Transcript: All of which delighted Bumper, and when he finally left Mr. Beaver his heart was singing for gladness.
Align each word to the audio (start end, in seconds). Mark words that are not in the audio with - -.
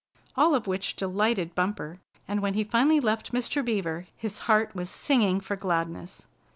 All 0.35 0.55
of 0.55 0.65
which 0.65 0.95
delighted 0.95 1.53
Bumper, 1.53 1.99
and 2.27 2.39
when 2.41 2.55
he 2.55 2.63
finally 2.63 2.99
left 2.99 3.33
Mr. 3.33 3.63
Beaver 3.63 4.07
his 4.17 4.39
heart 4.49 4.73
was 4.73 4.89
singing 4.89 5.39
for 5.39 5.55
gladness. 5.55 6.25